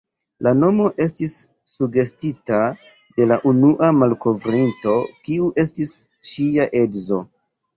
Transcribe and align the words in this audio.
La 0.45 0.51
nomo 0.59 0.85
estis 1.03 1.33
sugestita 1.71 2.61
de 3.19 3.27
la 3.33 3.37
unua 3.51 3.93
malkovrinto, 3.99 4.97
kiu 5.29 5.53
estis 5.67 5.97
ŝia 6.33 6.67
edzo. 6.83 7.23